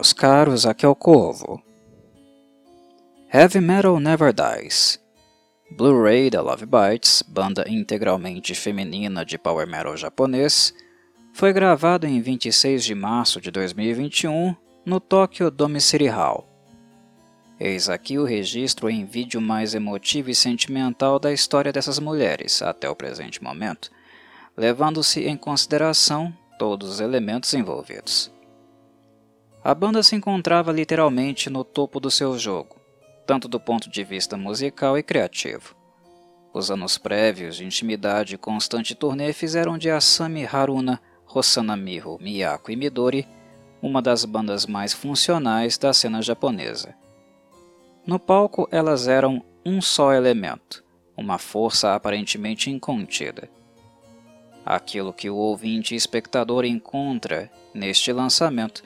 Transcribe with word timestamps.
meus 0.00 0.14
caros, 0.14 0.64
aqui 0.64 0.86
é 0.86 0.88
o 0.88 0.94
Corvo. 0.94 1.62
Heavy 3.30 3.60
Metal 3.60 4.00
Never 4.00 4.32
Dies. 4.32 4.98
Blu-ray 5.76 6.30
da 6.30 6.40
Love 6.40 6.64
Bites, 6.64 7.20
banda 7.20 7.66
integralmente 7.68 8.54
feminina 8.54 9.26
de 9.26 9.36
power 9.36 9.66
metal 9.66 9.94
japonês, 9.98 10.72
foi 11.34 11.52
gravado 11.52 12.06
em 12.06 12.18
26 12.18 12.82
de 12.82 12.94
março 12.94 13.42
de 13.42 13.50
2021 13.50 14.56
no 14.86 15.00
Tokyo 15.00 15.50
Dome 15.50 15.82
City 15.82 16.06
Hall. 16.06 16.48
Eis 17.60 17.90
aqui 17.90 18.18
o 18.18 18.24
registro 18.24 18.88
em 18.88 19.04
vídeo 19.04 19.38
mais 19.38 19.74
emotivo 19.74 20.30
e 20.30 20.34
sentimental 20.34 21.18
da 21.18 21.30
história 21.30 21.70
dessas 21.70 21.98
mulheres 21.98 22.62
até 22.62 22.88
o 22.88 22.96
presente 22.96 23.42
momento, 23.44 23.90
levando-se 24.56 25.28
em 25.28 25.36
consideração 25.36 26.32
todos 26.58 26.88
os 26.88 27.00
elementos 27.00 27.52
envolvidos. 27.52 28.32
A 29.62 29.74
banda 29.74 30.02
se 30.02 30.16
encontrava 30.16 30.72
literalmente 30.72 31.50
no 31.50 31.62
topo 31.62 32.00
do 32.00 32.10
seu 32.10 32.38
jogo, 32.38 32.76
tanto 33.26 33.46
do 33.46 33.60
ponto 33.60 33.90
de 33.90 34.02
vista 34.02 34.36
musical 34.36 34.96
e 34.96 35.02
criativo. 35.02 35.76
Os 36.52 36.70
anos 36.70 36.96
prévios 36.96 37.56
de 37.56 37.64
intimidade 37.64 38.34
e 38.34 38.38
constante 38.38 38.94
turnê 38.94 39.32
fizeram 39.34 39.76
de 39.76 39.90
Asami 39.90 40.46
Haruna, 40.46 41.00
Rosana 41.26 41.76
Miho, 41.76 42.18
Miyako 42.20 42.70
e 42.70 42.76
Midori 42.76 43.28
uma 43.82 44.02
das 44.02 44.24
bandas 44.24 44.66
mais 44.66 44.92
funcionais 44.92 45.78
da 45.78 45.92
cena 45.92 46.20
japonesa. 46.20 46.94
No 48.06 48.18
palco, 48.18 48.68
elas 48.70 49.08
eram 49.08 49.44
um 49.64 49.80
só 49.80 50.12
elemento, 50.12 50.82
uma 51.16 51.38
força 51.38 51.94
aparentemente 51.94 52.70
incontida. 52.70 53.48
Aquilo 54.64 55.12
que 55.12 55.30
o 55.30 55.36
ouvinte 55.36 55.94
e 55.94 55.96
espectador 55.96 56.64
encontra 56.64 57.50
neste 57.74 58.12
lançamento 58.12 58.82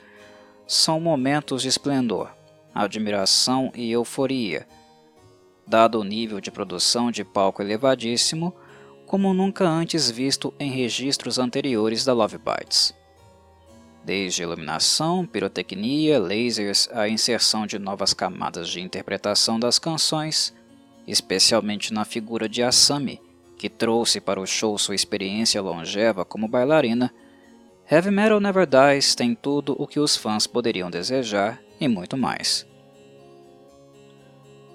são 0.67 0.99
momentos 0.99 1.61
de 1.61 1.67
esplendor, 1.67 2.29
admiração 2.73 3.71
e 3.75 3.91
euforia, 3.91 4.67
dado 5.67 5.99
o 5.99 6.03
nível 6.03 6.39
de 6.39 6.51
produção 6.51 7.11
de 7.11 7.23
palco 7.23 7.61
elevadíssimo, 7.61 8.53
como 9.05 9.33
nunca 9.33 9.67
antes 9.67 10.09
visto 10.09 10.53
em 10.59 10.71
registros 10.71 11.37
anteriores 11.37 12.03
da 12.03 12.13
Love 12.13 12.37
Bites. 12.37 12.93
Desde 14.03 14.43
iluminação, 14.43 15.25
pirotecnia, 15.25 16.19
lasers, 16.19 16.89
a 16.91 17.09
inserção 17.09 17.65
de 17.65 17.79
novas 17.79 18.13
camadas 18.13 18.69
de 18.69 18.79
interpretação 18.79 19.59
das 19.59 19.79
canções, 19.79 20.53
especialmente 21.07 21.93
na 21.93 22.05
figura 22.05 22.47
de 22.47 22.61
Asami, 22.61 23.19
que 23.57 23.69
trouxe 23.69 24.19
para 24.19 24.39
o 24.39 24.45
show 24.45 24.77
sua 24.77 24.95
experiência 24.95 25.61
longeva 25.61 26.25
como 26.25 26.47
bailarina, 26.47 27.11
Heavy 27.87 28.09
Metal 28.09 28.39
Never 28.39 28.65
Dies 28.65 29.13
tem 29.13 29.35
tudo 29.35 29.75
o 29.77 29.85
que 29.85 29.99
os 29.99 30.17
fãs 30.17 30.47
poderiam 30.47 30.89
desejar 30.89 31.61
e 31.79 31.87
muito 31.87 32.17
mais. 32.17 32.65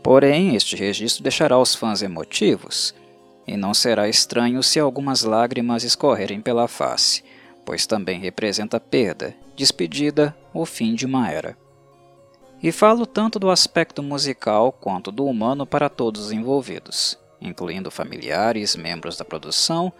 Porém, 0.00 0.55
este 0.55 0.77
registro 0.77 1.20
deixará 1.20 1.58
os 1.58 1.75
fãs 1.75 2.02
emotivos, 2.02 2.94
e 3.44 3.56
não 3.56 3.75
será 3.75 4.08
estranho 4.08 4.62
se 4.62 4.78
algumas 4.78 5.25
lágrimas 5.25 5.83
escorrerem 5.83 6.41
pela 6.41 6.69
face, 6.69 7.25
pois 7.67 7.84
também 7.84 8.20
representa 8.20 8.78
perda, 8.78 9.34
despedida 9.56 10.36
ou 10.55 10.64
fim 10.64 10.95
de 10.95 11.05
uma 11.05 11.28
era. 11.28 11.58
E 12.62 12.70
falo 12.70 13.06
tanto 13.06 13.41
do 13.41 13.50
aspecto 13.50 14.05
musical 14.05 14.70
quanto 14.70 15.11
do 15.11 15.27
humano 15.27 15.67
para 15.67 15.89
todos 15.89 16.27
os 16.27 16.33
envolvidos, 16.33 17.19
incluindo 17.41 17.91
familiares, 17.91 18.77
membros 18.77 19.17
da 19.17 19.24
produção 19.24 19.92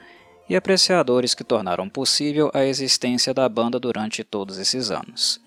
e 0.51 0.57
apreciadores 0.57 1.33
que 1.33 1.45
tornaram 1.45 1.89
possível 1.89 2.51
a 2.53 2.65
existência 2.65 3.33
da 3.33 3.49
banda 3.49 3.79
durante 3.79 4.25
todos 4.25 4.59
esses 4.59 4.91
anos. 4.91 5.41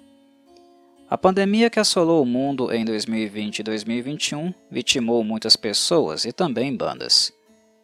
A 1.10 1.18
pandemia 1.18 1.70
que 1.70 1.78
assolou 1.78 2.24
o 2.24 2.26
mundo 2.26 2.74
em 2.74 2.86
2020 2.86 3.60
e 3.60 3.64
2021 3.64 4.54
vitimou 4.72 5.22
muitas 5.22 5.58
pessoas 5.58 6.24
e 6.24 6.32
também 6.32 6.74
bandas, 6.74 7.34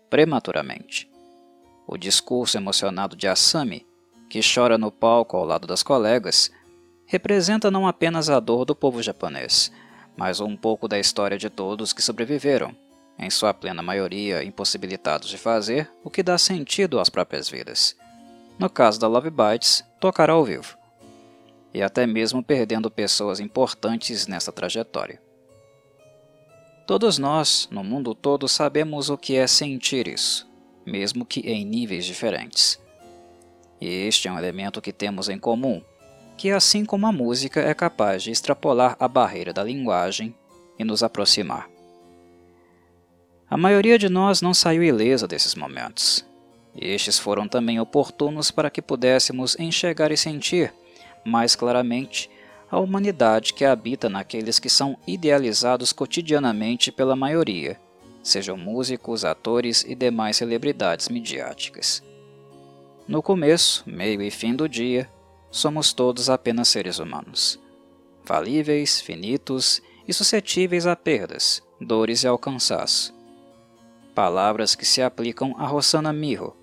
prematuramente. 0.09 1.09
O 1.85 1.97
discurso 1.97 2.58
emocionado 2.58 3.18
de 3.18 3.28
Asami, 3.28 3.85
que 4.29 4.40
chora 4.40 4.78
no 4.78 4.90
palco 4.90 5.35
ao 5.35 5.44
lado 5.44 5.68
das 5.68 5.84
colegas, 5.84 6.50
representa 7.06 7.69
não 7.69 7.85
apenas 7.85 8.29
a 8.29 8.40
dor 8.40 8.63
do 8.63 8.74
povo 8.74 9.03
japonês, 9.03 9.74
mas 10.16 10.40
um 10.40 10.56
pouco 10.56 10.88
da 10.88 10.97
história 10.97 11.38
de 11.38 11.50
todos 11.50 11.91
que 11.91 12.02
sobreviveram 12.02 12.74
em 13.19 13.30
sua 13.30 13.53
plena 13.53 13.81
maioria 13.81 14.44
impossibilitados 14.44 15.28
de 15.28 15.38
fazer 15.38 15.91
o 16.03 16.09
que 16.09 16.24
dá 16.24 16.38
sentido 16.38 17.00
às 17.00 17.09
próprias 17.09 17.50
vidas. 17.50 17.96
No 18.57 18.69
caso 18.69 19.00
da 19.00 19.07
Love 19.07 19.30
Bites, 19.30 19.84
tocar 20.00 20.30
ao 20.30 20.44
vivo. 20.44 20.78
E 21.74 21.81
até 21.81 22.08
mesmo 22.08 22.41
perdendo 22.41 22.90
pessoas 22.90 23.40
importantes 23.40 24.25
nessa 24.25 24.52
trajetória. 24.52 25.22
Todos 26.88 27.18
nós, 27.18 27.68
no 27.69 27.84
mundo 27.84 28.16
todo, 28.16 28.47
sabemos 28.47 29.09
o 29.09 29.18
que 29.18 29.35
é 29.35 29.46
sentir 29.46 30.08
isso, 30.08 30.50
mesmo 30.85 31.25
que 31.25 31.41
em 31.41 31.63
níveis 31.63 32.06
diferentes. 32.06 32.79
E 33.79 33.88
este 33.88 34.28
é 34.28 34.31
um 34.31 34.38
elemento 34.38 34.81
que 34.81 34.91
temos 34.91 35.29
em 35.29 35.38
comum, 35.38 35.84
que 36.35 36.50
assim 36.50 36.84
como 36.84 37.06
a 37.06 37.12
música 37.12 37.59
é 37.59 37.74
capaz 37.74 38.24
de 38.24 38.31
extrapolar 38.31 38.96
a 39.00 39.08
barreira 39.08 39.53
da 39.53 39.63
linguagem 39.63 40.34
e 40.79 40.84
nos 40.84 41.03
aproximar. 41.03 41.69
A 43.50 43.58
maioria 43.58 43.98
de 43.98 44.08
nós 44.10 44.44
não 44.44 44.54
saiu 44.54 44.84
ilesa 44.84 45.28
desses 45.28 45.56
momentos. 45.56 46.24
Estes 46.80 47.18
foram 47.18 47.48
também 47.48 47.80
oportunos 47.80 48.52
para 48.52 48.70
que 48.70 48.80
pudéssemos 48.80 49.58
enxergar 49.58 50.12
e 50.12 50.18
sentir, 50.18 50.72
mais 51.26 51.56
claramente, 51.56 52.30
a 52.70 52.80
humanidade 52.80 53.56
que 53.56 53.66
habita 53.66 54.08
naqueles 54.08 54.59
que 54.59 54.70
são 54.70 54.96
idealizados 55.08 55.92
cotidianamente 55.92 56.92
pela 56.92 57.16
maioria, 57.16 57.80
sejam 58.22 58.56
músicos, 58.56 59.26
atores 59.26 59.84
e 59.84 59.96
demais 59.96 60.38
celebridades 60.38 61.09
midiáticas. 61.09 62.04
No 63.08 63.24
começo, 63.24 63.84
meio 63.88 64.22
e 64.22 64.30
fim 64.30 64.54
do 64.54 64.70
dia, 64.70 65.09
somos 65.50 65.92
todos 65.92 66.30
apenas 66.30 66.68
seres 66.68 67.00
humanos, 67.00 67.59
falíveis, 68.24 69.02
finitos 69.02 69.82
e 70.08 70.14
suscetíveis 70.14 70.86
a 70.86 70.96
perdas, 70.96 71.64
dores 71.82 72.24
e 72.24 72.28
ao 72.28 72.38
cansaço 72.38 73.18
palavras 74.14 74.75
que 74.75 74.86
se 74.86 75.02
aplicam 75.02 75.56
a 75.58 75.66
Rosana 75.66 76.12
Miho, 76.12 76.56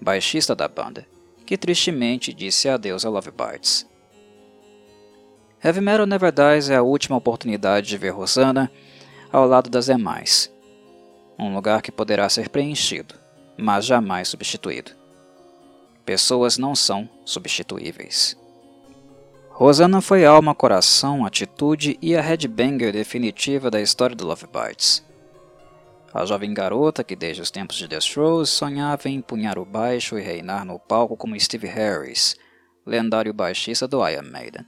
baixista 0.00 0.54
da 0.54 0.68
banda, 0.68 1.06
que 1.44 1.56
tristemente 1.56 2.32
disse 2.32 2.68
adeus 2.68 3.04
a 3.04 3.10
Love 3.10 3.30
Bites. 3.30 3.86
Heavy 5.62 5.80
Metal 5.80 6.06
Never 6.06 6.32
Dies 6.32 6.68
é 6.70 6.76
a 6.76 6.82
última 6.82 7.16
oportunidade 7.16 7.88
de 7.88 7.96
ver 7.96 8.10
Rosana 8.10 8.70
ao 9.32 9.46
lado 9.46 9.70
das 9.70 9.86
demais. 9.86 10.52
Um 11.38 11.54
lugar 11.54 11.82
que 11.82 11.90
poderá 11.90 12.28
ser 12.28 12.48
preenchido, 12.48 13.14
mas 13.56 13.84
jamais 13.84 14.28
substituído. 14.28 14.92
Pessoas 16.04 16.58
não 16.58 16.74
são 16.74 17.08
substituíveis. 17.24 18.36
Rosana 19.48 20.00
foi 20.00 20.24
alma, 20.26 20.54
coração, 20.54 21.24
atitude 21.24 21.98
e 22.02 22.16
a 22.16 22.20
headbanger 22.20 22.92
definitiva 22.92 23.70
da 23.70 23.80
história 23.80 24.14
do 24.14 24.26
Love 24.26 24.46
Bites 24.46 25.02
a 26.14 26.24
jovem 26.24 26.54
garota 26.54 27.02
que 27.02 27.16
desde 27.16 27.42
os 27.42 27.50
tempos 27.50 27.76
de 27.76 27.88
The 27.88 27.98
Rose 28.14 28.52
sonhava 28.52 29.08
em 29.08 29.16
empunhar 29.16 29.58
o 29.58 29.64
baixo 29.64 30.16
e 30.16 30.22
reinar 30.22 30.64
no 30.64 30.78
palco 30.78 31.16
como 31.16 31.38
Steve 31.38 31.66
Harris, 31.66 32.36
lendário 32.86 33.34
baixista 33.34 33.88
do 33.88 34.08
Iron 34.08 34.30
Maiden. 34.30 34.64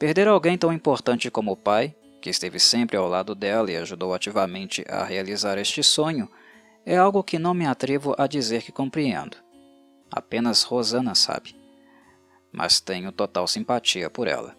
Perder 0.00 0.26
alguém 0.26 0.58
tão 0.58 0.72
importante 0.72 1.30
como 1.30 1.52
o 1.52 1.56
pai, 1.56 1.94
que 2.20 2.28
esteve 2.28 2.58
sempre 2.58 2.96
ao 2.96 3.06
lado 3.06 3.36
dela 3.36 3.70
e 3.70 3.76
ajudou 3.76 4.12
ativamente 4.12 4.84
a 4.88 5.04
realizar 5.04 5.58
este 5.58 5.80
sonho, 5.84 6.28
é 6.84 6.96
algo 6.96 7.22
que 7.22 7.38
não 7.38 7.54
me 7.54 7.64
atrevo 7.64 8.12
a 8.18 8.26
dizer 8.26 8.62
que 8.62 8.72
compreendo. 8.72 9.36
Apenas 10.10 10.64
Rosana 10.64 11.14
sabe. 11.14 11.54
Mas 12.52 12.80
tenho 12.80 13.12
total 13.12 13.46
simpatia 13.46 14.10
por 14.10 14.26
ela. 14.26 14.56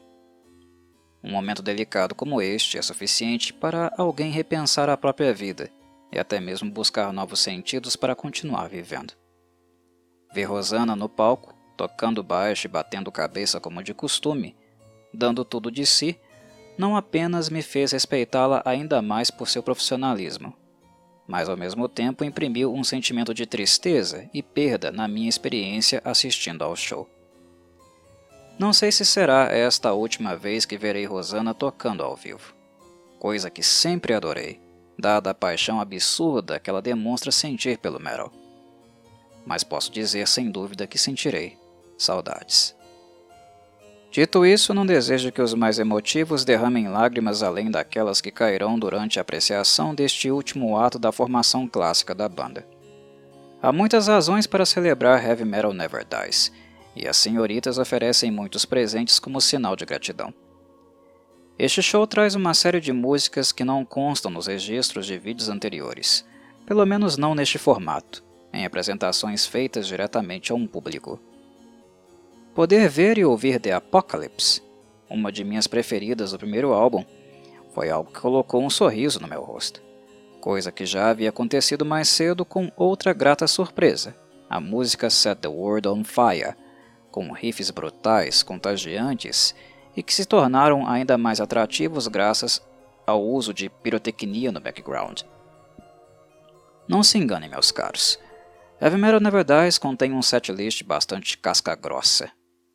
Um 1.24 1.32
momento 1.32 1.62
delicado 1.62 2.14
como 2.14 2.42
este 2.42 2.78
é 2.78 2.82
suficiente 2.82 3.54
para 3.54 3.92
alguém 3.98 4.32
repensar 4.32 4.90
a 4.90 4.98
própria 4.98 5.34
vida 5.34 5.70
e 6.12 6.20
até 6.20 6.40
mesmo 6.40 6.72
buscar 6.72 7.12
novos 7.12 7.40
sentidos 7.40 7.96
para 7.96 8.16
continuar 8.16 8.70
vivendo. 8.70 9.14
Ver 10.34 10.46
Rosana 10.46 10.96
no 10.96 11.10
palco, 11.10 11.54
tocando 11.76 12.24
baixo 12.24 12.68
e 12.68 12.70
batendo 12.70 13.12
cabeça 13.12 13.60
como 13.60 13.84
de 13.84 13.94
costume, 13.94 14.56
dando 15.14 15.44
tudo 15.44 15.72
de 15.72 15.86
si, 15.86 16.20
não 16.78 16.96
apenas 16.96 17.50
me 17.50 17.62
fez 17.62 17.92
respeitá-la 17.92 18.62
ainda 18.64 19.02
mais 19.02 19.32
por 19.32 19.50
seu 19.50 19.64
profissionalismo, 19.64 20.54
mas 21.28 21.50
ao 21.50 21.58
mesmo 21.58 21.90
tempo 21.90 22.24
imprimiu 22.24 22.74
um 22.74 22.84
sentimento 22.84 23.34
de 23.34 23.46
tristeza 23.46 24.30
e 24.34 24.42
perda 24.42 24.92
na 24.92 25.08
minha 25.08 25.28
experiência 25.28 26.02
assistindo 26.06 26.64
ao 26.64 26.76
show. 26.76 27.10
Não 28.60 28.74
sei 28.74 28.92
se 28.92 29.06
será 29.06 29.52
esta 29.52 29.90
a 29.90 29.94
última 29.94 30.36
vez 30.36 30.66
que 30.66 30.78
verei 30.78 31.06
Rosana 31.06 31.54
tocando 31.54 32.02
ao 32.04 32.16
vivo, 32.16 32.56
coisa 33.20 33.52
que 33.52 33.62
sempre 33.62 34.16
adorei, 34.16 34.60
dada 34.98 35.30
a 35.30 35.34
paixão 35.34 35.80
absurda 35.80 36.60
que 36.60 36.68
ela 36.68 36.82
demonstra 36.82 37.32
sentir 37.32 37.78
pelo 37.78 38.00
metal. 38.00 38.32
Mas 39.46 39.64
posso 39.64 39.92
dizer 39.92 40.28
sem 40.28 40.50
dúvida 40.50 40.88
que 40.88 40.98
sentirei 40.98 41.56
saudades. 41.98 42.76
Dito 44.10 44.44
isso, 44.44 44.74
não 44.74 44.86
desejo 44.86 45.32
que 45.32 45.42
os 45.42 45.54
mais 45.54 45.78
emotivos 45.78 46.44
derramem 46.44 46.88
lágrimas 46.88 47.44
além 47.44 47.70
daquelas 47.70 48.22
que 48.22 48.32
cairão 48.32 48.80
durante 48.80 49.20
a 49.20 49.22
apreciação 49.22 49.94
deste 49.94 50.32
último 50.32 50.80
ato 50.80 50.98
da 50.98 51.12
formação 51.12 51.68
clássica 51.68 52.16
da 52.16 52.28
banda. 52.28 52.66
Há 53.62 53.72
muitas 53.72 54.08
razões 54.08 54.48
para 54.48 54.66
celebrar 54.66 55.24
Heavy 55.24 55.46
Metal 55.46 55.74
Never 55.74 56.04
Dies, 56.06 56.52
e 56.98 57.08
as 57.08 57.18
senhoritas 57.18 57.78
oferecem 57.78 58.32
muitos 58.32 58.66
presentes 58.66 59.20
como 59.20 59.40
sinal 59.40 59.76
de 59.76 59.86
gratidão. 59.86 60.34
Este 61.60 61.82
show 61.82 62.08
traz 62.08 62.34
uma 62.34 62.56
série 62.56 62.80
de 62.80 62.92
músicas 62.92 63.52
que 63.52 63.64
não 63.64 63.86
constam 63.86 64.32
nos 64.32 64.48
registros 64.48 65.06
de 65.06 65.18
vídeos 65.18 65.48
anteriores, 65.48 66.26
pelo 66.66 66.86
menos 66.86 67.16
não 67.16 67.36
neste 67.36 67.60
formato, 67.60 68.24
em 68.52 68.66
apresentações 68.66 69.46
feitas 69.46 69.88
diretamente 69.88 70.52
a 70.52 70.56
um 70.56 70.66
público. 70.66 71.20
Poder 72.56 72.90
ver 72.90 73.20
e 73.20 73.26
ouvir 73.26 73.60
The 73.60 73.74
Apocalypse, 73.74 74.62
uma 75.08 75.32
de 75.32 75.44
minhas 75.44 75.68
preferidas 75.68 76.32
do 76.32 76.40
primeiro 76.40 76.74
álbum, 76.74 77.06
foi 77.74 77.92
algo 77.92 78.12
que 78.12 78.20
colocou 78.20 78.64
um 78.64 78.72
sorriso 78.72 79.20
no 79.20 79.28
meu 79.28 79.44
rosto, 79.44 79.84
coisa 80.42 80.72
que 80.72 80.86
já 80.86 81.10
havia 81.10 81.30
acontecido 81.30 81.86
mais 81.86 82.08
cedo 82.08 82.44
com 82.44 82.72
outra 82.76 83.14
grata 83.14 83.46
surpresa, 83.48 84.16
a 84.50 84.60
música 84.60 85.10
Set 85.10 85.40
the 85.42 85.48
World 85.48 85.88
on 85.88 86.04
Fire, 86.04 86.56
com 87.18 87.32
riffs 87.32 87.72
brutais, 87.72 88.44
contagiantes 88.44 89.56
e 89.96 90.04
que 90.04 90.14
se 90.14 90.24
tornaram 90.24 90.88
ainda 90.88 91.18
mais 91.18 91.42
atrativos 91.42 92.08
graças 92.08 92.62
ao 93.08 93.26
uso 93.26 93.52
de 93.52 93.70
pirotecnia 93.70 94.52
no 94.52 94.62
background. 94.62 95.24
Não 96.88 97.02
se 97.02 97.18
enganem, 97.18 97.50
meus 97.50 97.72
caros. 97.72 98.20
Heavy 98.80 98.98
Metal 98.98 99.20
Never 99.20 99.44
Dies 99.44 99.80
contém 99.80 100.14
um 100.14 100.22
setlist 100.22 100.84
bastante 100.84 101.40
casca-grossa, 101.40 102.30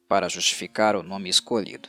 para 0.08 0.28
justificar 0.28 0.96
o 0.96 1.04
nome 1.04 1.28
escolhido. 1.28 1.88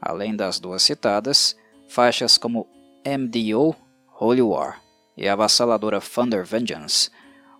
Além 0.00 0.36
das 0.36 0.60
duas 0.60 0.84
citadas, 0.84 1.56
faixas 1.88 2.38
como 2.38 2.68
MDO 3.04 3.74
Holy 4.20 4.42
War 4.42 4.80
e 5.16 5.28
a 5.28 5.32
avassaladora 5.32 6.00
Thunder 6.00 6.44
Vengeance, 6.44 7.10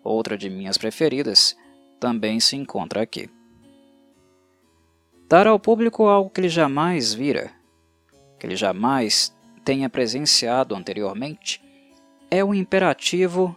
outra 0.04 0.38
de 0.38 0.48
minhas 0.48 0.78
preferidas, 0.78 1.56
também 1.98 2.38
se 2.38 2.54
encontra 2.54 3.02
aqui. 3.02 3.28
Dar 5.28 5.46
ao 5.46 5.58
público 5.60 6.06
algo 6.06 6.30
que 6.30 6.40
ele 6.40 6.48
jamais 6.48 7.12
vira, 7.12 7.52
que 8.40 8.46
ele 8.46 8.56
jamais 8.56 9.30
tenha 9.62 9.90
presenciado 9.90 10.74
anteriormente, 10.74 11.62
é 12.30 12.42
o 12.42 12.54
imperativo 12.54 13.54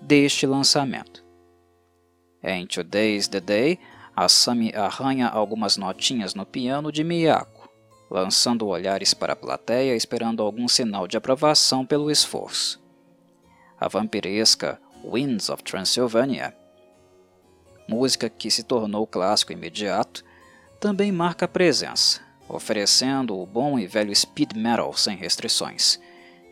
deste 0.00 0.46
lançamento. 0.46 1.22
Em 2.42 2.66
Today's 2.66 3.28
the 3.28 3.38
Day, 3.38 3.78
Asami 4.16 4.72
arranha 4.74 5.28
algumas 5.28 5.76
notinhas 5.76 6.34
no 6.34 6.46
piano 6.46 6.90
de 6.90 7.04
Miyako, 7.04 7.68
lançando 8.10 8.66
olhares 8.66 9.12
para 9.12 9.34
a 9.34 9.36
plateia 9.36 9.94
esperando 9.94 10.42
algum 10.42 10.66
sinal 10.66 11.06
de 11.06 11.18
aprovação 11.18 11.84
pelo 11.84 12.10
esforço. 12.10 12.82
A 13.78 13.88
vampiresca 13.88 14.80
Winds 15.04 15.50
of 15.50 15.62
Transylvania, 15.64 16.56
música 17.86 18.30
que 18.30 18.50
se 18.50 18.62
tornou 18.62 19.06
clássico 19.06 19.52
imediato, 19.52 20.24
também 20.80 21.12
marca 21.12 21.46
presença, 21.46 22.22
oferecendo 22.48 23.38
o 23.38 23.44
bom 23.44 23.78
e 23.78 23.86
velho 23.86 24.16
speed 24.16 24.54
metal 24.54 24.94
sem 24.94 25.14
restrições, 25.14 26.00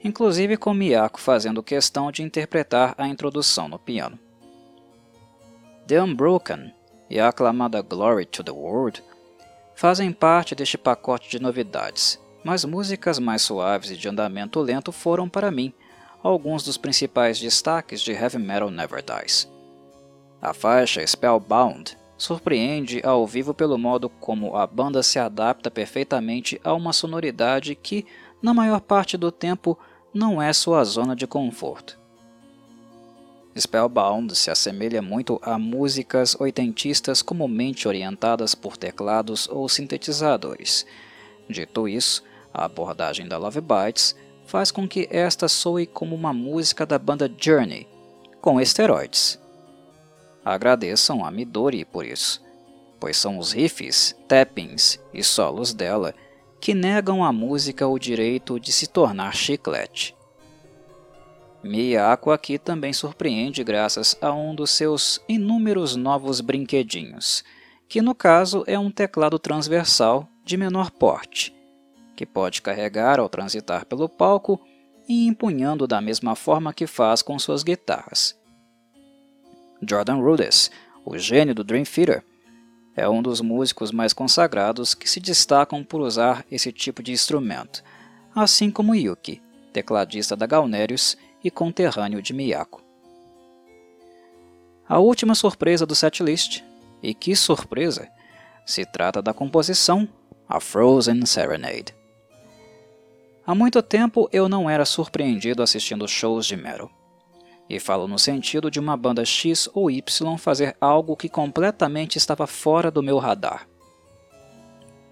inclusive 0.04 0.58
com 0.58 0.74
Miyako 0.74 1.18
fazendo 1.18 1.62
questão 1.62 2.12
de 2.12 2.22
interpretar 2.22 2.94
a 2.98 3.08
introdução 3.08 3.68
no 3.68 3.78
piano. 3.78 4.18
The 5.86 6.02
Unbroken 6.02 6.74
e 7.08 7.18
a 7.18 7.28
aclamada 7.28 7.80
Glory 7.80 8.26
to 8.26 8.44
the 8.44 8.52
World 8.52 9.02
fazem 9.74 10.12
parte 10.12 10.54
deste 10.54 10.76
pacote 10.76 11.30
de 11.30 11.40
novidades, 11.40 12.20
mas 12.44 12.66
músicas 12.66 13.18
mais 13.18 13.40
suaves 13.40 13.90
e 13.90 13.96
de 13.96 14.08
andamento 14.08 14.60
lento 14.60 14.92
foram 14.92 15.26
para 15.26 15.50
mim 15.50 15.72
alguns 16.22 16.62
dos 16.62 16.76
principais 16.76 17.40
destaques 17.40 18.02
de 18.02 18.12
Heavy 18.12 18.38
Metal 18.38 18.70
Never 18.70 19.02
Dies. 19.02 19.48
A 20.42 20.52
faixa 20.52 21.04
Spellbound 21.06 21.96
surpreende 22.18 23.00
ao 23.04 23.24
vivo 23.24 23.54
pelo 23.54 23.78
modo 23.78 24.10
como 24.10 24.56
a 24.56 24.66
banda 24.66 25.02
se 25.02 25.18
adapta 25.18 25.70
perfeitamente 25.70 26.60
a 26.64 26.74
uma 26.74 26.92
sonoridade 26.92 27.76
que, 27.76 28.04
na 28.42 28.52
maior 28.52 28.80
parte 28.80 29.16
do 29.16 29.30
tempo, 29.30 29.78
não 30.12 30.42
é 30.42 30.52
sua 30.52 30.82
zona 30.82 31.14
de 31.14 31.26
conforto. 31.26 31.98
Spellbound 33.56 34.34
se 34.36 34.50
assemelha 34.50 35.00
muito 35.00 35.40
a 35.42 35.58
músicas 35.58 36.36
oitentistas 36.40 37.22
comumente 37.22 37.88
orientadas 37.88 38.54
por 38.54 38.76
teclados 38.76 39.48
ou 39.48 39.68
sintetizadores. 39.68 40.86
Dito 41.48 41.88
isso, 41.88 42.22
a 42.52 42.64
abordagem 42.64 43.26
da 43.26 43.38
Love 43.38 43.60
Bites 43.60 44.14
faz 44.44 44.70
com 44.70 44.88
que 44.88 45.08
esta 45.10 45.48
soe 45.48 45.86
como 45.86 46.14
uma 46.14 46.32
música 46.32 46.86
da 46.86 46.98
banda 46.98 47.30
Journey, 47.38 47.86
com 48.40 48.60
esteroides. 48.60 49.38
Agradeçam 50.48 51.26
a 51.26 51.30
Midori 51.30 51.84
por 51.84 52.06
isso, 52.06 52.42
pois 52.98 53.18
são 53.18 53.38
os 53.38 53.52
riffs, 53.52 54.16
tappings 54.26 54.98
e 55.12 55.22
solos 55.22 55.74
dela 55.74 56.14
que 56.58 56.72
negam 56.72 57.22
à 57.22 57.30
música 57.30 57.86
o 57.86 57.98
direito 57.98 58.58
de 58.58 58.72
se 58.72 58.86
tornar 58.86 59.34
chiclete. 59.34 60.16
Miyako 61.62 62.30
aqui 62.30 62.58
também 62.58 62.94
surpreende 62.94 63.62
graças 63.62 64.16
a 64.22 64.32
um 64.32 64.54
dos 64.54 64.70
seus 64.70 65.20
inúmeros 65.28 65.96
novos 65.96 66.40
brinquedinhos, 66.40 67.44
que 67.86 68.00
no 68.00 68.14
caso 68.14 68.64
é 68.66 68.78
um 68.78 68.90
teclado 68.90 69.38
transversal 69.38 70.26
de 70.46 70.56
menor 70.56 70.90
porte, 70.90 71.54
que 72.16 72.24
pode 72.24 72.62
carregar 72.62 73.20
ao 73.20 73.28
transitar 73.28 73.84
pelo 73.84 74.08
palco 74.08 74.58
e 75.06 75.26
empunhando 75.26 75.86
da 75.86 76.00
mesma 76.00 76.34
forma 76.34 76.72
que 76.72 76.86
faz 76.86 77.20
com 77.20 77.38
suas 77.38 77.62
guitarras. 77.62 78.37
Jordan 79.82 80.16
Rudess, 80.16 80.70
o 81.04 81.16
gênio 81.16 81.54
do 81.54 81.64
Dream 81.64 81.84
Theater, 81.84 82.24
é 82.96 83.08
um 83.08 83.22
dos 83.22 83.40
músicos 83.40 83.92
mais 83.92 84.12
consagrados 84.12 84.94
que 84.94 85.08
se 85.08 85.20
destacam 85.20 85.84
por 85.84 86.00
usar 86.00 86.44
esse 86.50 86.72
tipo 86.72 87.02
de 87.02 87.12
instrumento, 87.12 87.82
assim 88.34 88.70
como 88.70 88.94
Yuki, 88.94 89.40
tecladista 89.72 90.34
da 90.34 90.46
Galnerius 90.46 91.16
e 91.42 91.50
conterrâneo 91.50 92.20
de 92.20 92.32
Miyako. 92.32 92.82
A 94.88 94.98
última 94.98 95.34
surpresa 95.34 95.86
do 95.86 95.94
setlist, 95.94 96.62
e 97.00 97.14
que 97.14 97.36
surpresa, 97.36 98.08
se 98.66 98.84
trata 98.84 99.22
da 99.22 99.32
composição 99.32 100.08
A 100.48 100.58
Frozen 100.58 101.24
Serenade. 101.24 101.94
Há 103.46 103.54
muito 103.54 103.80
tempo 103.80 104.28
eu 104.32 104.48
não 104.48 104.68
era 104.68 104.84
surpreendido 104.84 105.62
assistindo 105.62 106.08
shows 106.08 106.46
de 106.46 106.56
metal. 106.56 106.90
E 107.68 107.78
falo 107.78 108.08
no 108.08 108.18
sentido 108.18 108.70
de 108.70 108.80
uma 108.80 108.96
banda 108.96 109.24
X 109.24 109.68
ou 109.74 109.90
Y 109.90 110.38
fazer 110.38 110.76
algo 110.80 111.16
que 111.16 111.28
completamente 111.28 112.16
estava 112.16 112.46
fora 112.46 112.90
do 112.90 113.02
meu 113.02 113.18
radar. 113.18 113.68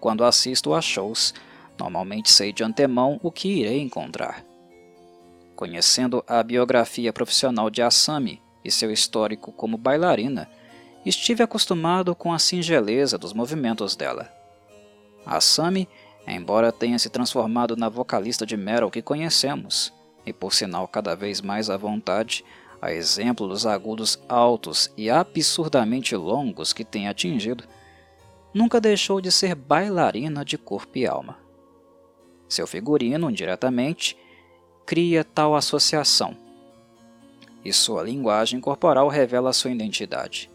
Quando 0.01 0.25
assisto 0.25 0.73
a 0.73 0.81
shows, 0.81 1.35
normalmente 1.79 2.33
sei 2.33 2.53
de 2.53 2.65
antemão 2.65 3.21
o 3.23 3.31
que 3.31 3.49
irei 3.49 3.81
encontrar. 3.81 4.45
Conhecendo 5.55 6.25
a 6.27 6.43
biografia 6.43 7.13
profissional 7.13 7.69
de 7.69 7.83
Asami 7.83 8.43
e 8.65 8.71
seu 8.71 8.91
histórico 8.91 9.53
como 9.53 9.77
bailarina, 9.77 10.49
estive 11.05 11.43
acostumado 11.43 12.15
com 12.15 12.33
a 12.33 12.39
singeleza 12.39 13.17
dos 13.17 13.33
movimentos 13.33 13.95
dela. 13.95 14.31
Asami, 15.25 15.89
embora 16.27 16.73
tenha 16.73 16.99
se 16.99 17.09
transformado 17.09 17.77
na 17.77 17.89
vocalista 17.89 18.45
de 18.45 18.57
metal 18.57 18.91
que 18.91 19.03
conhecemos, 19.03 19.93
e 20.27 20.33
por 20.33 20.53
sinal 20.53 20.89
cada 20.89 21.15
vez 21.15 21.41
mais 21.41 21.71
à 21.71 21.77
vontade, 21.77 22.45
a 22.83 22.93
exemplo 22.93 23.49
dos 23.49 23.65
agudos 23.65 24.19
altos 24.29 24.91
e 24.97 25.09
absurdamente 25.09 26.15
longos 26.17 26.73
que 26.73 26.85
tem 26.85 27.09
atingido, 27.09 27.65
nunca 28.53 28.81
deixou 28.81 29.21
de 29.21 29.31
ser 29.31 29.55
bailarina 29.55 30.45
de 30.45 30.59
corpo 30.59 30.99
e 30.99 31.07
alma. 31.07 31.39
Seu 32.49 32.67
figurino, 32.67 33.33
diretamente, 33.33 34.17
cria 34.85 35.25
tal 35.25 35.55
associação. 35.55 36.37
E 37.65 37.73
sua 37.73 38.03
linguagem 38.03 38.61
corporal 38.61 39.09
revela 39.09 39.53
sua 39.53 39.73
identidade. 39.73 40.51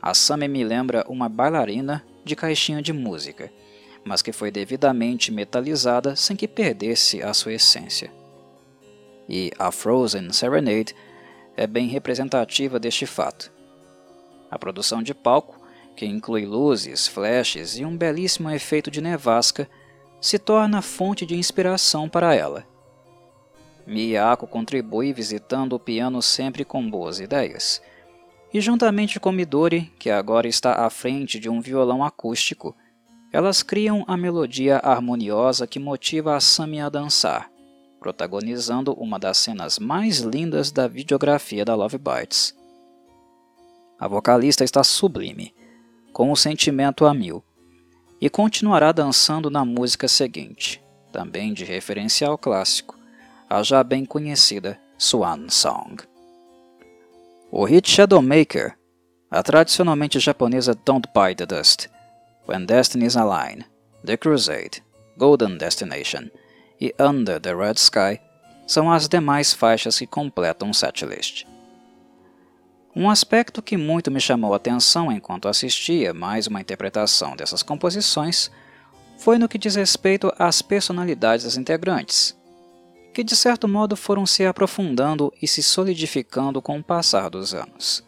A 0.00 0.14
Sami 0.14 0.48
me 0.48 0.64
lembra 0.64 1.04
uma 1.08 1.28
bailarina 1.28 2.04
de 2.24 2.34
caixinha 2.34 2.82
de 2.82 2.92
música, 2.92 3.52
mas 4.04 4.20
que 4.20 4.32
foi 4.32 4.50
devidamente 4.50 5.30
metalizada 5.30 6.16
sem 6.16 6.36
que 6.36 6.48
perdesse 6.48 7.22
a 7.22 7.32
sua 7.32 7.52
essência. 7.52 8.12
E 9.32 9.50
a 9.58 9.72
Frozen 9.72 10.30
Serenade 10.32 10.94
é 11.56 11.66
bem 11.66 11.88
representativa 11.88 12.78
deste 12.78 13.06
fato. 13.06 13.50
A 14.50 14.58
produção 14.58 15.02
de 15.02 15.14
palco, 15.14 15.58
que 15.96 16.04
inclui 16.04 16.44
luzes, 16.44 17.06
flashes 17.08 17.78
e 17.78 17.84
um 17.84 17.96
belíssimo 17.96 18.50
efeito 18.50 18.90
de 18.90 19.00
nevasca, 19.00 19.66
se 20.20 20.38
torna 20.38 20.82
fonte 20.82 21.24
de 21.24 21.34
inspiração 21.34 22.08
para 22.08 22.34
ela 22.34 22.70
Miyako 23.86 24.46
contribui 24.46 25.12
visitando 25.12 25.74
o 25.74 25.80
piano 25.80 26.22
sempre 26.22 26.64
com 26.64 26.88
boas 26.88 27.20
ideias. 27.20 27.82
E 28.52 28.60
juntamente 28.60 29.18
com 29.18 29.32
Midori, 29.32 29.92
que 29.98 30.10
agora 30.10 30.46
está 30.46 30.84
à 30.86 30.90
frente 30.90 31.38
de 31.38 31.48
um 31.48 31.60
violão 31.60 32.04
acústico, 32.04 32.76
elas 33.32 33.62
criam 33.62 34.04
a 34.06 34.16
melodia 34.16 34.76
harmoniosa 34.78 35.66
que 35.66 35.78
motiva 35.78 36.36
a 36.36 36.40
Sammy 36.40 36.80
a 36.80 36.88
dançar, 36.88 37.50
protagonizando 38.02 38.92
uma 38.94 39.16
das 39.16 39.38
cenas 39.38 39.78
mais 39.78 40.18
lindas 40.18 40.72
da 40.72 40.88
videografia 40.88 41.64
da 41.64 41.76
Love 41.76 41.98
Bites. 41.98 42.52
A 43.96 44.08
vocalista 44.08 44.64
está 44.64 44.82
sublime, 44.82 45.54
com 46.12 46.32
o 46.32 46.36
sentimento 46.36 47.06
a 47.06 47.14
mil, 47.14 47.44
e 48.20 48.28
continuará 48.28 48.90
dançando 48.90 49.48
na 49.48 49.64
música 49.64 50.08
seguinte, 50.08 50.82
também 51.12 51.54
de 51.54 51.64
referencial 51.64 52.36
clássico, 52.36 52.98
a 53.48 53.62
já 53.62 53.84
bem 53.84 54.04
conhecida 54.04 54.80
Swan 54.98 55.48
Song. 55.48 56.02
O 57.52 57.64
hit 57.64 57.88
Shadowmaker, 57.88 58.76
a 59.30 59.44
tradicionalmente 59.44 60.18
japonesa 60.18 60.74
Don't 60.84 61.08
Bite 61.14 61.36
the 61.36 61.46
Dust, 61.46 61.88
When 62.48 62.66
Destinies 62.66 63.16
Align, 63.16 63.64
The 64.04 64.16
Crusade, 64.16 64.82
Golden 65.16 65.56
Destination 65.56 66.28
e 66.82 66.92
Under 66.98 67.40
the 67.40 67.54
Red 67.54 67.74
Sky 67.76 68.20
são 68.66 68.90
as 68.90 69.08
demais 69.08 69.52
faixas 69.52 70.00
que 70.00 70.06
completam 70.06 70.68
o 70.68 70.74
setlist. 70.74 71.46
Um 72.94 73.08
aspecto 73.08 73.62
que 73.62 73.76
muito 73.76 74.10
me 74.10 74.18
chamou 74.18 74.52
a 74.52 74.56
atenção 74.56 75.12
enquanto 75.12 75.46
assistia 75.46 76.12
mais 76.12 76.48
uma 76.48 76.60
interpretação 76.60 77.36
dessas 77.36 77.62
composições 77.62 78.50
foi 79.16 79.38
no 79.38 79.48
que 79.48 79.58
diz 79.58 79.76
respeito 79.76 80.32
às 80.36 80.60
personalidades 80.60 81.44
das 81.44 81.56
integrantes, 81.56 82.36
que 83.14 83.22
de 83.22 83.36
certo 83.36 83.68
modo 83.68 83.94
foram 83.94 84.26
se 84.26 84.44
aprofundando 84.44 85.32
e 85.40 85.46
se 85.46 85.62
solidificando 85.62 86.60
com 86.60 86.80
o 86.80 86.82
passar 86.82 87.30
dos 87.30 87.54
anos. 87.54 88.04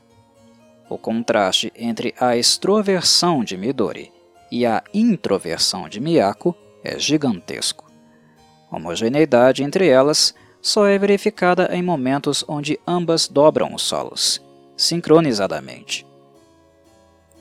O 0.90 0.98
contraste 0.98 1.72
entre 1.76 2.12
a 2.18 2.36
extroversão 2.36 3.44
de 3.44 3.56
Midori 3.56 4.12
e 4.50 4.66
a 4.66 4.82
introversão 4.92 5.88
de 5.88 6.00
Miyako 6.00 6.56
é 6.82 6.98
gigantesco. 6.98 7.83
Homogeneidade 8.74 9.62
entre 9.62 9.86
elas 9.86 10.34
só 10.60 10.86
é 10.86 10.98
verificada 10.98 11.68
em 11.72 11.80
momentos 11.80 12.44
onde 12.48 12.80
ambas 12.84 13.28
dobram 13.28 13.72
os 13.72 13.82
solos, 13.82 14.42
sincronizadamente. 14.76 16.04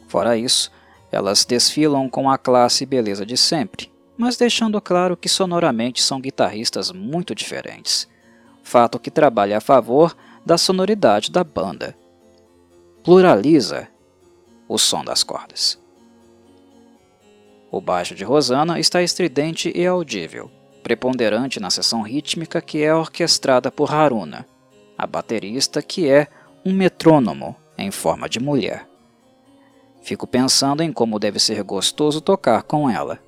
Fora 0.07 0.37
isso, 0.37 0.71
elas 1.11 1.43
desfilam 1.43 2.07
com 2.07 2.29
a 2.29 2.37
classe 2.37 2.83
e 2.83 2.87
beleza 2.87 3.25
de 3.25 3.35
sempre, 3.35 3.91
mas 4.15 4.37
deixando 4.37 4.79
claro 4.79 5.17
que 5.17 5.27
sonoramente 5.27 6.03
são 6.03 6.21
guitarristas 6.21 6.91
muito 6.91 7.33
diferentes, 7.33 8.07
fato 8.61 8.99
que 8.99 9.09
trabalha 9.09 9.57
a 9.57 9.61
favor 9.61 10.15
da 10.45 10.55
sonoridade 10.55 11.31
da 11.31 11.43
banda. 11.43 11.97
Pluraliza 13.03 13.87
o 14.67 14.77
som 14.77 15.03
das 15.03 15.23
cordas. 15.23 15.79
O 17.71 17.81
baixo 17.81 18.13
de 18.13 18.23
Rosana 18.23 18.79
está 18.79 19.01
estridente 19.01 19.71
e 19.75 19.87
audível, 19.87 20.51
preponderante 20.83 21.59
na 21.59 21.69
seção 21.69 22.01
rítmica 22.01 22.61
que 22.61 22.83
é 22.83 22.93
orquestrada 22.93 23.71
por 23.71 23.91
Haruna, 23.93 24.45
a 24.97 25.07
baterista 25.07 25.81
que 25.81 26.09
é 26.09 26.27
um 26.65 26.73
metrônomo 26.73 27.55
em 27.77 27.89
forma 27.89 28.27
de 28.27 28.39
mulher. 28.39 28.87
Fico 30.01 30.27
pensando 30.27 30.83
em 30.83 30.91
como 30.91 31.17
deve 31.17 31.39
ser 31.39 31.63
gostoso 31.63 32.19
tocar 32.19 32.63
com 32.63 32.89
ela. 32.89 33.19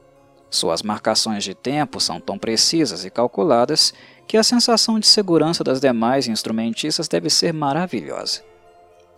Suas 0.50 0.84
marcações 0.84 1.44
de 1.44 1.56
tempo 1.56 2.00
são 2.00 2.20
tão 2.20 2.38
precisas 2.38 3.06
e 3.06 3.10
calculadas 3.10 3.94
que 4.28 4.38
a 4.38 4.44
sensação 4.44 5.00
de 5.00 5.08
segurança 5.08 5.64
das 5.64 5.80
demais 5.80 6.28
instrumentistas 6.28 7.08
deve 7.08 7.30
ser 7.30 7.54
maravilhosa. 7.54 8.44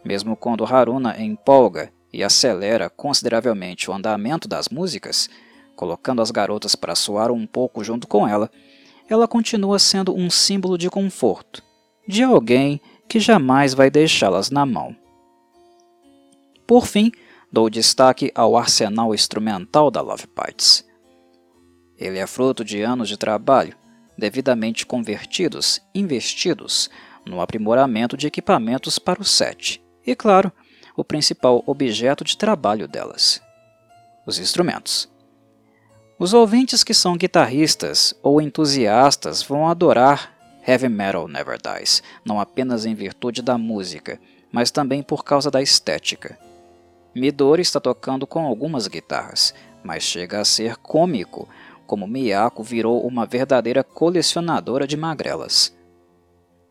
Mesmo 0.05 0.35
quando 0.35 0.65
Haruna 0.65 1.19
empolga 1.19 1.91
e 2.13 2.23
acelera 2.23 2.89
consideravelmente 2.89 3.89
o 3.89 3.93
andamento 3.93 4.47
das 4.47 4.69
músicas, 4.69 5.29
colocando 5.77 6.21
as 6.21 6.31
garotas 6.31 6.75
para 6.75 6.95
soar 6.95 7.31
um 7.31 7.45
pouco 7.45 7.83
junto 7.83 8.07
com 8.07 8.27
ela, 8.27 8.51
ela 9.07 9.27
continua 9.27 9.79
sendo 9.79 10.13
um 10.13 10.29
símbolo 10.29 10.77
de 10.77 10.89
conforto, 10.89 11.63
de 12.05 12.23
alguém 12.23 12.81
que 13.07 13.19
jamais 13.19 13.73
vai 13.73 13.89
deixá-las 13.89 14.49
na 14.49 14.65
mão. 14.65 14.93
Por 16.65 16.85
fim, 16.85 17.11
dou 17.49 17.69
destaque 17.69 18.31
ao 18.35 18.57
arsenal 18.57 19.13
instrumental 19.13 19.89
da 19.89 20.01
Love 20.01 20.25
Bites. 20.35 20.85
Ele 21.97 22.17
é 22.17 22.27
fruto 22.27 22.65
de 22.65 22.81
anos 22.81 23.07
de 23.07 23.15
trabalho, 23.15 23.77
devidamente 24.17 24.85
convertidos, 24.85 25.79
investidos 25.95 26.89
no 27.25 27.39
aprimoramento 27.39 28.17
de 28.17 28.27
equipamentos 28.27 28.97
para 28.97 29.21
o 29.21 29.25
set, 29.25 29.81
e 30.05 30.15
claro, 30.15 30.51
o 30.95 31.03
principal 31.03 31.63
objeto 31.67 32.23
de 32.23 32.37
trabalho 32.37 32.87
delas: 32.87 33.41
os 34.25 34.39
instrumentos. 34.39 35.07
Os 36.19 36.33
ouvintes 36.33 36.83
que 36.83 36.95
são 36.95 37.15
guitarristas 37.15 38.15
ou 38.23 38.41
entusiastas 38.41 39.43
vão 39.43 39.67
adorar 39.67 40.33
Heavy 40.67 40.89
Metal 40.89 41.27
Never 41.27 41.59
Dies, 41.61 42.01
não 42.25 42.39
apenas 42.39 42.87
em 42.87 42.95
virtude 42.95 43.43
da 43.43 43.55
música, 43.55 44.19
mas 44.51 44.71
também 44.71 45.03
por 45.03 45.23
causa 45.23 45.51
da 45.51 45.61
estética. 45.61 46.35
Midori 47.13 47.61
está 47.61 47.79
tocando 47.79 48.25
com 48.25 48.47
algumas 48.47 48.87
guitarras, 48.87 49.53
mas 49.83 50.01
chega 50.01 50.39
a 50.39 50.45
ser 50.45 50.77
cômico, 50.77 51.47
como 51.85 52.07
Miyako 52.07 52.63
virou 52.63 53.05
uma 53.05 53.27
verdadeira 53.27 53.83
colecionadora 53.83 54.87
de 54.87 54.97
magrelas. 54.97 55.71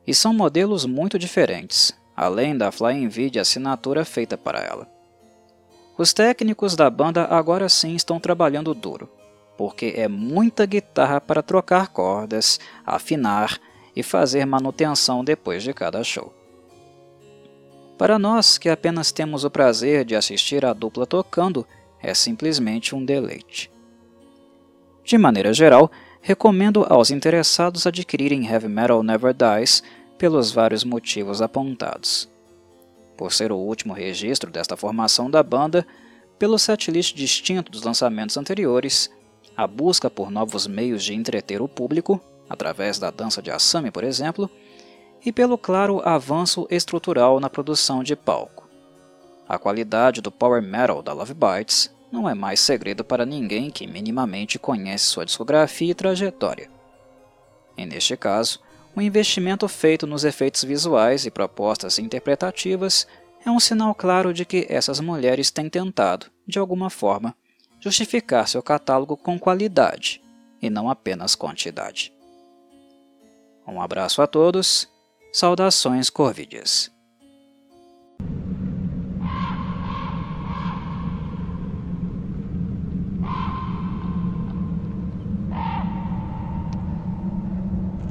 E 0.05 0.12
são 0.12 0.35
modelos 0.35 0.85
muito 0.85 1.21
diferentes, 1.21 1.95
além 2.17 2.59
da 2.59 2.73
Flying 2.73 3.09
V 3.09 3.31
de 3.31 3.38
assinatura 3.38 4.05
feita 4.05 4.37
para 4.37 4.59
ela. 4.59 4.88
Os 5.97 6.12
técnicos 6.12 6.75
da 6.75 6.91
banda 6.91 7.26
agora 7.26 7.69
sim 7.69 7.95
estão 7.95 8.21
trabalhando 8.21 8.75
duro, 8.75 9.09
porque 9.56 9.94
é 9.96 10.08
muita 10.08 10.66
guitarra 10.66 11.20
para 11.20 11.42
trocar 11.42 11.88
cordas, 11.88 12.60
afinar 12.84 13.58
e 13.94 14.02
fazer 14.02 14.44
manutenção 14.44 15.25
depois 15.25 15.62
de 15.62 15.72
cada 15.72 16.04
show. 16.04 16.32
Para 17.96 18.18
nós 18.18 18.58
que 18.58 18.68
apenas 18.68 19.10
temos 19.10 19.44
o 19.44 19.50
prazer 19.50 20.04
de 20.04 20.14
assistir 20.14 20.66
a 20.66 20.75
dupla 20.75 21.06
tocando, 21.06 21.66
é 22.02 22.12
simplesmente 22.12 22.94
um 22.94 23.02
deleite. 23.02 23.70
De 25.02 25.16
maneira 25.16 25.54
geral, 25.54 25.90
recomendo 26.20 26.84
aos 26.88 27.10
interessados 27.10 27.86
adquirirem 27.86 28.46
Heavy 28.46 28.68
Metal 28.68 29.02
Never 29.02 29.32
Dies 29.32 29.82
pelos 30.18 30.50
vários 30.50 30.84
motivos 30.84 31.40
apontados. 31.40 32.28
Por 33.16 33.32
ser 33.32 33.50
o 33.50 33.56
último 33.56 33.94
registro 33.94 34.50
desta 34.50 34.76
formação 34.76 35.30
da 35.30 35.42
banda, 35.42 35.86
pelo 36.38 36.58
setlist 36.58 37.14
distinto 37.14 37.72
dos 37.72 37.82
lançamentos 37.82 38.36
anteriores, 38.36 39.10
a 39.56 39.66
busca 39.66 40.10
por 40.10 40.30
novos 40.30 40.66
meios 40.66 41.02
de 41.02 41.14
entreter 41.14 41.62
o 41.62 41.68
público, 41.68 42.20
através 42.48 42.98
da 42.98 43.10
dança 43.10 43.40
de 43.40 43.50
Asami, 43.50 43.90
por 43.90 44.04
exemplo, 44.04 44.50
e 45.25 45.32
pelo 45.32 45.56
claro 45.56 46.00
avanço 46.06 46.66
estrutural 46.70 47.40
na 47.40 47.48
produção 47.48 48.02
de 48.02 48.14
palco. 48.14 48.68
A 49.48 49.58
qualidade 49.58 50.20
do 50.20 50.30
power 50.30 50.62
metal 50.62 51.02
da 51.02 51.12
Love 51.12 51.34
Bites 51.34 51.90
não 52.12 52.28
é 52.28 52.34
mais 52.34 52.60
segredo 52.60 53.04
para 53.04 53.26
ninguém 53.26 53.70
que 53.70 53.86
minimamente 53.86 54.58
conhece 54.58 55.04
sua 55.04 55.25
discografia 55.25 55.90
e 55.90 55.94
trajetória. 55.94 56.70
E 57.76 57.84
neste 57.84 58.16
caso, 58.16 58.60
o 58.94 59.00
investimento 59.00 59.68
feito 59.68 60.06
nos 60.06 60.25
efeitos 60.25 60.64
visuais 60.64 61.26
e 61.26 61.30
propostas 61.30 61.98
interpretativas 61.98 63.06
é 63.44 63.50
um 63.50 63.60
sinal 63.60 63.94
claro 63.94 64.32
de 64.32 64.44
que 64.44 64.66
essas 64.68 65.00
mulheres 65.00 65.50
têm 65.50 65.68
tentado, 65.68 66.26
de 66.46 66.58
alguma 66.58 66.88
forma, 66.88 67.34
justificar 67.87 68.49
seu 68.49 68.61
catálogo 68.64 69.16
com 69.16 69.38
qualidade 69.38 70.21
e 70.61 70.69
não 70.69 70.90
apenas 70.90 71.37
quantidade. 71.37 72.12
Um 73.64 73.81
abraço 73.81 74.21
a 74.21 74.26
todos, 74.26 74.88
saudações 75.33 76.11
Corvides. 76.11 76.90